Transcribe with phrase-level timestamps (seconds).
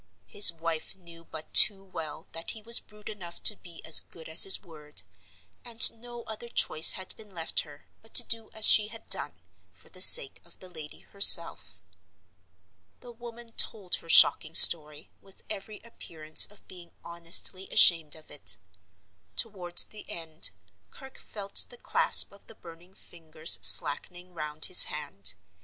[0.25, 4.27] His wife knew but too well that he was brute enough to be as good
[4.27, 5.03] as his word;
[5.63, 9.33] and no other choice had been left her but to do as she had done,
[9.73, 11.83] for the sake of the lady herself.
[13.01, 18.57] The woman told her shocking story, with every appearance of being honestly ashamed of it.
[19.35, 20.49] Toward the end,
[20.89, 25.35] Kirke felt the clasp of the burning fingers slackening round his hand.